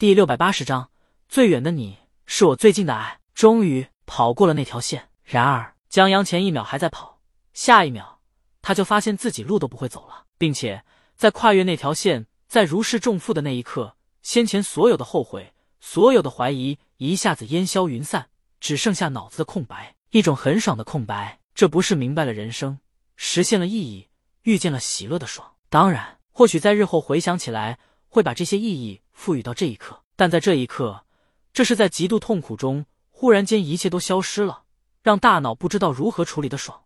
[0.00, 0.88] 第六百八十章，
[1.28, 3.20] 最远的你是我最近的爱。
[3.34, 7.20] 终于跑过了那条线，然而江阳前一秒还在跑，
[7.52, 8.18] 下一秒
[8.62, 10.82] 他就发现自己路都不会走了，并且
[11.16, 21.40] 在跨越那条线，在如释重负的那一刻，先前所有的后悔、所有的怀疑一下子烟消云散，只剩下脑子的空白，一种很爽的空白。
[21.54, 22.78] 这不是明白了人生，
[23.16, 24.08] 实现了意义，
[24.44, 25.56] 遇见了喜乐的爽。
[25.68, 27.78] 当然，或许在日后回想起来，
[28.10, 31.06] 会把这些意义赋予到这一刻，但在这一刻，
[31.54, 34.64] 这是在极度痛苦中，忽然间一切都消失了，
[35.02, 36.84] 让大脑不知道如何处理的爽。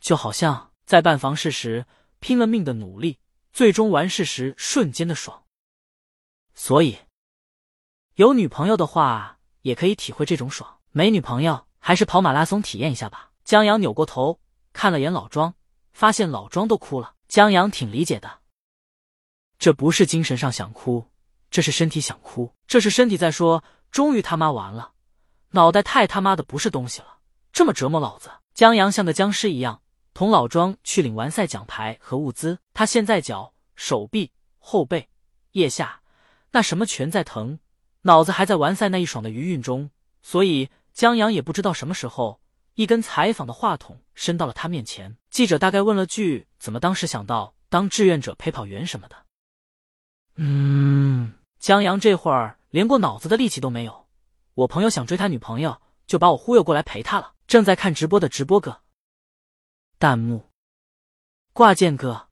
[0.00, 1.86] 就好像在办房事时
[2.18, 3.18] 拼了命的努力，
[3.52, 5.44] 最终完事时瞬间的爽。
[6.54, 6.98] 所以，
[8.14, 13.32] 有女朋友的话，也可以体会这种爽；没女朋友，还是跑马拉松体验一下吧。
[13.44, 14.40] 江阳扭过头
[14.72, 15.54] 看了眼老庄，
[15.92, 17.14] 发现老庄都哭了。
[17.28, 18.40] 江阳挺理解的，
[19.58, 21.06] 这不是精神上想哭，
[21.50, 24.92] 这是身体想哭，这是身体在说：“终于他妈完了，
[25.50, 27.18] 脑袋太他妈的不是东西了，
[27.52, 29.82] 这么折磨老子。”江阳像个僵尸一样，
[30.14, 32.58] 同老庄去领完赛奖牌和物资。
[32.72, 35.08] 他现在脚、手臂、后背、
[35.52, 36.00] 腋下
[36.52, 37.58] 那什么全在疼，
[38.02, 39.90] 脑子还在完赛那一爽的余韵中，
[40.22, 42.40] 所以江阳也不知道什么时候。
[42.76, 49.16] 一根采访的话筒伸到了他面前，记者大概问了句：“怎么当时想到当志愿者陪跑员什么的？”
[50.36, 54.06] 嗯，江阳这会儿连过脑子的力气都没有。
[54.54, 57.34] 我朋友想追他女朋友，就把我忽悠过来陪他了。
[57.46, 58.82] 正在看直播的直播哥，
[59.98, 60.50] 弹幕
[61.52, 62.28] 挂件哥，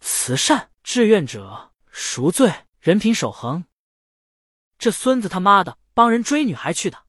[0.00, 3.64] 慈善志愿者赎罪，人品守恒。
[4.78, 7.04] 这孙子他妈的帮人追女孩去的，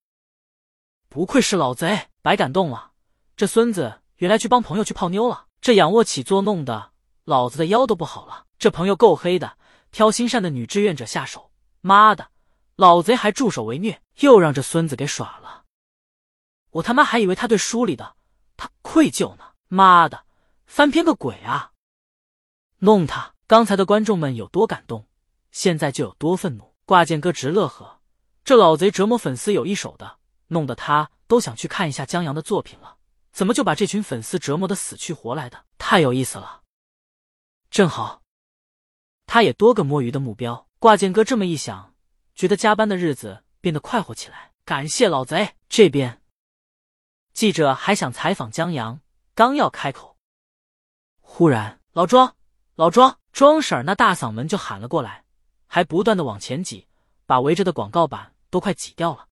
[1.08, 2.10] 不愧是老贼！
[2.22, 2.92] 白感动了，
[3.38, 5.48] 这孙子原来去帮朋友去泡妞了。
[5.62, 6.92] 这仰卧起坐弄的，
[7.23, 8.45] 老子的腰都不好了。
[8.58, 9.58] 这朋友够黑的，
[9.92, 11.52] 挑心善的女志愿者下手。
[11.82, 12.32] 妈的，
[12.76, 15.66] 老贼还助手为虐，又让这孙子给耍了。
[16.72, 18.16] 我他妈还以为他对书里的
[18.58, 19.54] 他愧疚呢。
[19.67, 20.26] 妈的，
[20.66, 21.72] 翻篇个鬼啊！
[22.80, 23.36] 弄他！
[23.48, 25.08] 刚才的观众们有多感动，
[25.52, 26.76] 现在就有多愤怒。
[26.86, 28.00] 挂件哥直乐呵，
[28.44, 30.17] 这老贼折磨粉丝有一手的，
[30.48, 31.11] 弄得他。
[31.27, 32.98] 都想去看一下江阳的作品了，
[33.32, 35.64] 怎么就把这群粉丝折磨的死去活来的？
[35.77, 36.61] 太有意思了！
[37.70, 38.19] 正好，
[39.32, 40.67] 他也多个摸鱼的目标。
[40.80, 41.94] 挂件哥这么一想，
[42.34, 44.54] 觉得加班的日子变得快活起来。
[44.66, 45.54] 感谢老贼！
[45.70, 46.20] 这边
[47.32, 49.02] 记者还想采访江阳，
[49.36, 50.18] 刚要开口，
[51.22, 52.36] 忽然老庄、
[52.73, 55.23] 老庄、庄婶那大嗓门就喊了过来，
[55.68, 56.88] 还不断的往前挤，
[57.28, 59.28] 把围着的广告板都快挤掉了。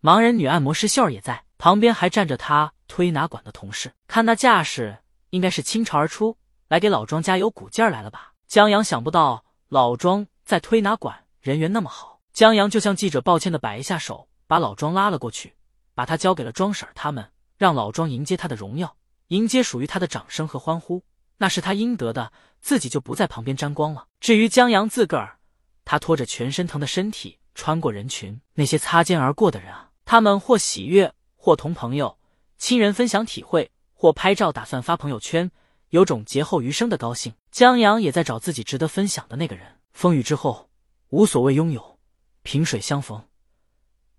[0.00, 3.92] 盲人女按摩师秀儿也在旁边，还站着他推拿馆的同事。
[4.06, 8.32] 看那架势，应该是倾巢而出来给老庄加油鼓劲儿来了吧？
[8.46, 12.20] 江阳想不到老庄在推拿馆人缘那么好。
[12.32, 15.56] 江阳就向记者抱歉的摆一下手，把老庄拉了过去，
[15.94, 18.96] 把他交给了庄婶他们，让老庄迎接他的荣耀，
[19.28, 21.02] 迎接属于他的掌声和欢呼，
[21.38, 24.06] 那是他应得的，自己就不在旁边沾光了。
[24.20, 25.38] 至于江阳自个儿，
[25.84, 29.90] 他拖着全身疼的身体穿过人群，那些擦肩而过的人啊。
[30.04, 32.18] 他们或喜悦，或同朋友、
[32.58, 35.50] 亲人分享体会，或拍照打算发朋友圈，
[35.90, 37.34] 有种劫后余生的高兴。
[37.50, 39.80] 江阳也在找自己值得分享的那个人。
[39.92, 40.68] 风雨之后，
[41.08, 41.98] 无所谓拥有，
[42.42, 43.26] 萍水相逢，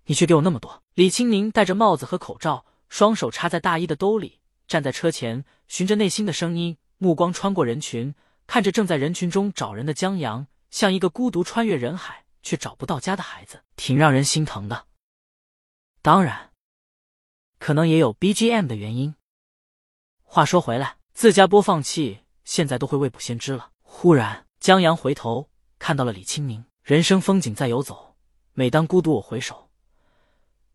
[0.06, 0.82] 你却给我那么多。
[0.94, 8.14] 李青宁戴着帽子和口罩，双手插在大衣的兜里，站在车前，循着内心的声音，目光穿过人群，
[8.46, 14.86] 看着正在人群中找人的江阳，像一个孤独穿越人海却找不到家的孩子，挺让人心疼的。
[16.02, 16.50] 当然，
[17.60, 19.14] 可能也有 BGM 的原因。
[20.24, 23.70] 话说回来，自家播放器现在都会未卜先知了。
[23.82, 26.64] 忽然，江阳回头看到了李清明。
[26.84, 28.14] 人生风景在游走，
[28.52, 29.68] 每当孤独我回首，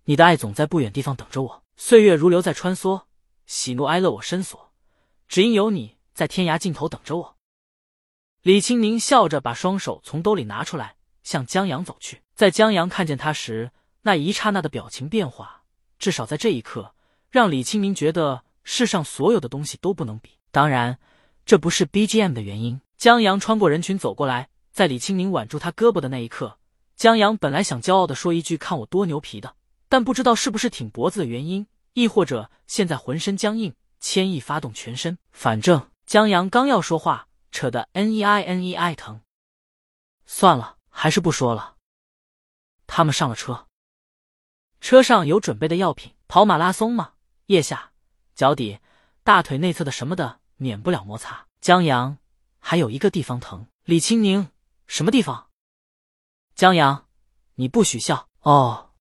[0.04, 1.64] 你的爱总在不远地方等着我。
[1.78, 3.04] 岁月如流在穿梭，
[3.46, 4.74] 喜怒哀乐我深锁，
[5.30, 7.38] 只因有你在天涯尽头等着我。
[8.42, 12.22] 李清明笑着把双手从兜里拿出来，向江阳走去。
[12.36, 15.64] 在江阳看见他时，那一刹那的表情变化，
[15.98, 16.94] 至少在这一刻，
[17.30, 20.38] 让李清明觉得世上所有的东西都不能比。
[20.52, 21.00] 当然，
[21.46, 22.82] 这不是 BGM 的原因。
[22.98, 26.58] 江阳穿过人群走过来，在李清明挽住他胳膊的那一刻，
[26.96, 29.56] 江阳本来想骄傲的说一句“看我多牛皮”的，
[29.90, 35.18] 但不知道是不是挺脖子的原因，亦或者现在浑身僵硬，牵意发动全身。
[35.32, 39.22] 反正江阳刚要说话，扯得 N E I N E I 疼。
[40.26, 41.76] 算了，还是不说了。
[42.88, 43.68] 他们上了车。
[44.80, 47.14] 车上有准备的药品，跑马拉松吗？
[47.48, 47.92] 腋下、
[48.36, 48.80] 脚底、
[49.24, 51.48] 大腿内侧的什么的，免不了摩擦。
[51.62, 52.18] 江阳
[52.60, 53.68] 还有一个地方疼。
[53.84, 54.50] 李青宁，
[54.88, 55.50] 什么地方？
[56.56, 57.08] 江阳，
[57.56, 58.92] 你不许笑哦。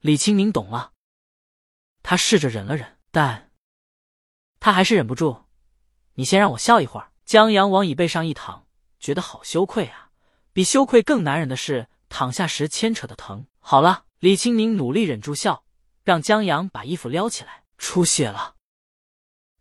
[0.00, 0.92] 李青宁懂了，
[2.02, 3.50] 他试着忍了忍，但
[4.60, 5.44] 他还是忍不住。
[6.14, 7.12] 你先让我笑一会儿。
[7.24, 8.66] 江阳往椅背上一躺，
[8.98, 10.10] 觉得好羞愧啊！
[10.52, 13.46] 比羞愧更难忍的是躺下时牵扯的疼。
[13.58, 15.62] 好了，李青宁努力忍住笑，
[16.02, 17.64] 让江阳把衣服撩起来。
[17.78, 18.56] 出血了。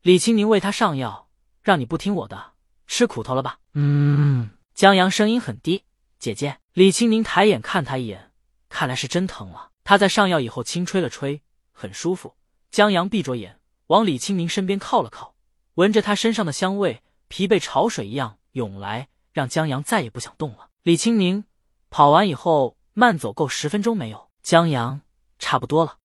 [0.02, 1.30] 李青宁为他上药，
[1.62, 2.54] 让你不听我的，
[2.86, 3.60] 吃苦头了吧？
[3.74, 4.50] 嗯。
[4.74, 5.86] 江阳声音很低，
[6.20, 6.60] 姐姐。
[6.74, 8.32] 李青宁抬眼看他一眼，
[8.70, 9.72] 看来是真疼了。
[9.84, 11.42] 他在上药以后轻吹了吹，
[11.72, 12.36] 很舒服。
[12.70, 15.34] 江阳闭着眼，往李青宁身边靠了靠，
[15.76, 20.70] 闻着他身上的香味，疲惫潮水一样涌来，让江阳再也不想动了。
[20.84, 21.46] 李青宁
[21.90, 24.30] 跑完以后慢走够十分钟没有？
[24.44, 25.02] 江阳
[25.40, 25.98] 差不多了。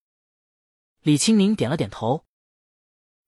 [1.02, 2.24] 李青宁点了点头。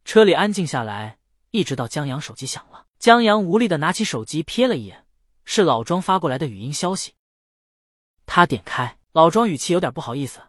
[0.05, 1.19] 车里安静下来，
[1.51, 2.87] 一直到江阳手机响了。
[3.01, 5.05] 江阳无力的拿起手机瞥了一眼，
[5.45, 7.15] 是老庄发过来的语音消息。
[8.27, 10.41] 他点开，老庄语气有点不好意思，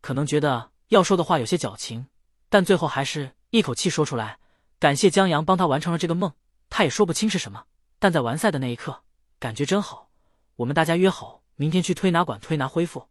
[0.00, 2.08] 可能觉得要说的话有些矫情，
[2.48, 4.40] 但最后还是一口气说出来，
[4.80, 6.32] 感谢江阳帮他完成了这个梦。
[6.70, 7.66] 他也说不清是什么，
[8.00, 9.04] 但在完赛的那一刻，
[9.38, 10.10] 感觉真好。
[10.56, 13.08] 我们大家约好明天去推拿馆推拿恢复，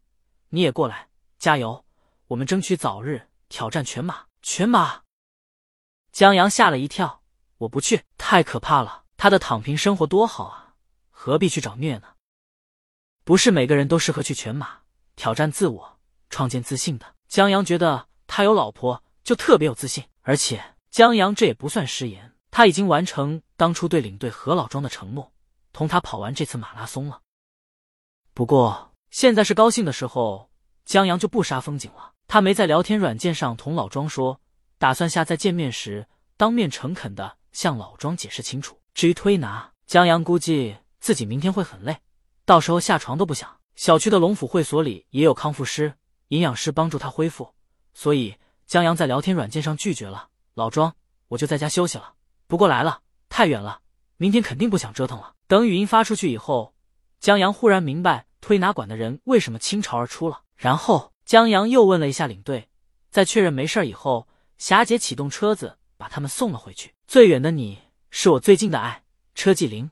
[0.49, 1.07] 你也过来，
[1.39, 1.85] 加油！
[2.27, 4.25] 我们争取早日挑战全马。
[4.41, 5.03] 全马。
[6.11, 7.21] 江阳吓了一跳，
[7.59, 9.03] 我不去，太可怕了。
[9.15, 10.73] 他的躺平生活多好啊，
[11.11, 12.15] 何必去找虐呢？
[13.23, 14.79] 不是每个人都适合去全马
[15.15, 15.99] 挑战自我、
[16.31, 17.13] 创建自信的。
[17.27, 25.31] 江阳觉得他有老婆就特别有自信，而且江阳这也不算失言，他已经完成当初对领队何老庄的承诺，
[25.71, 27.21] 同他跑完这次马拉松了。
[28.33, 30.49] 不过现在是高兴的时候，
[30.85, 32.12] 江阳就不杀风景了。
[32.27, 34.39] 他没在聊天软件上同老庄说。
[34.79, 36.05] 打算下再见面时，
[36.35, 38.77] 当面诚恳的向老庄解释清楚。
[38.93, 41.97] 至于推拿，江阳估计自己明天会很累，
[42.43, 43.49] 到时候下床都不想。
[43.77, 45.93] 小区的龙府会所里也有康复师、
[46.27, 47.53] 营养师帮助他恢复，
[47.93, 48.35] 所以
[48.67, 50.93] 江阳在聊天软件上拒绝了老庄。
[51.29, 52.15] 我就在家休息了，
[52.47, 52.99] 不过来了
[53.29, 53.79] 太远了，
[54.17, 55.33] 明天肯定不想折腾了。
[55.47, 56.73] 等语音发出去以后，
[57.21, 60.41] 江阳忽然明白推拿馆的人为什么倾巢而出了。
[60.57, 62.69] 然后江阳又问了一下领队，
[63.09, 64.27] 在确认没事以后。
[64.57, 66.93] 霞姐启动车子，把他们送了回去。
[67.05, 67.79] 最远的你，
[68.09, 69.03] 是我最近的爱。
[69.35, 69.89] 车继林。